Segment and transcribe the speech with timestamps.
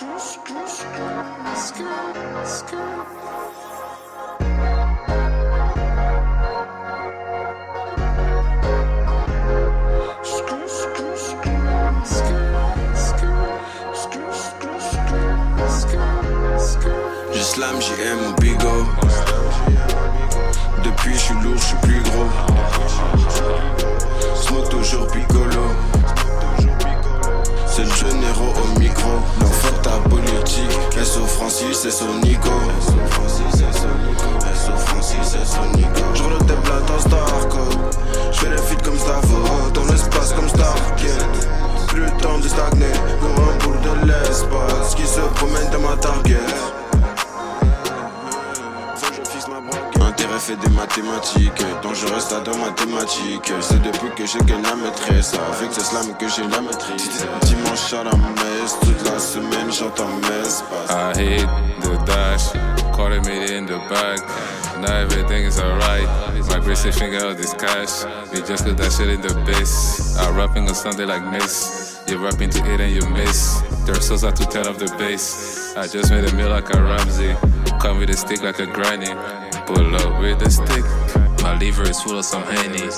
[0.00, 0.04] Je
[17.42, 18.86] slam, JM mon Bigo.
[20.84, 23.37] Depuis, je suis lourd, je suis plus gros.
[30.58, 32.50] Francis, SO Francis, SO Nico.
[32.80, 36.02] SO Francis, SO Nico.
[36.14, 37.58] Je roule des blattes en Starco.
[38.32, 41.22] Je fais les feats comme Stavo, dans l'espace comme Starkid.
[41.88, 45.96] Plus le temps de stagner, comme un boule de l'espace qui se promène dans ma
[45.96, 46.40] target.
[50.38, 53.52] Intérêt fait des mathématiques, donc je reste à deux mathématiques.
[53.60, 57.26] C'est depuis que j'ai gagné la maîtresse, avec ce slam que j'ai la maîtrise.
[57.42, 60.62] Dimanche à la messe, toute la semaine j'entends messe.
[60.90, 61.48] I hit
[61.82, 62.52] the dash,
[62.92, 64.20] quarter million in the bag.
[64.80, 66.08] Now everything is alright.
[66.48, 68.04] My bracelet finger out this cash.
[68.32, 70.16] We just got that shit in the base.
[70.18, 72.00] I'm rapping on Sunday like Miss.
[72.06, 73.60] You're rapping to it and you miss.
[73.84, 75.74] There's souls out to turn up the bass.
[75.76, 77.34] I just made a meal like a Ramsey.
[77.80, 79.12] Come with a stick like a granny.
[79.68, 80.86] Pull up with a stick.
[81.42, 82.88] My liver is full of some Henny.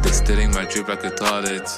[0.00, 1.68] Distilling my drip like a toilet.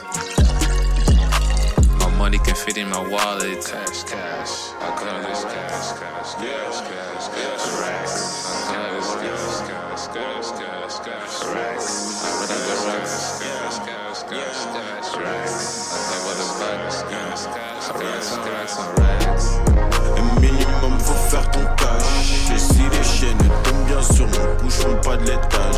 [1.99, 3.67] My money can fit in my wallet.
[3.67, 4.71] Cash, cash.
[4.79, 7.65] I call this cash, cash, cash, cash, cash.
[7.83, 8.47] Racks.
[8.47, 11.35] I call this cash, cash, cash, cash, cash.
[11.53, 12.23] Racks.
[12.23, 13.43] I run out the racks.
[13.43, 15.11] Cash, cash, cash, cash.
[15.19, 15.91] Racks.
[15.91, 16.99] I think about the bags.
[17.03, 19.66] Cash, cash, cash, cash, and racks.
[25.27, 25.77] L'étage.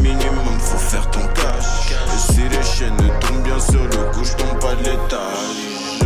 [0.00, 1.92] Minimum faut faire ton cash.
[1.92, 6.00] Et si les chaînes tombent bien sur le cou, je tombe pas de l'étage.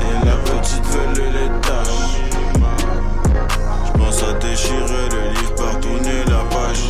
[0.00, 1.86] Et la petite veut le l'étage.
[3.86, 6.84] Je pense à déchirer le livre, par tourner la page.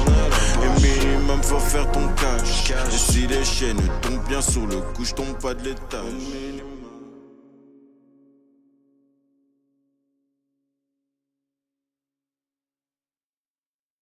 [0.62, 2.70] Et minimum faut faire ton cash.
[2.70, 6.81] Et si les chaînes tombent bien sur le cou, je tombe pas de l'étage.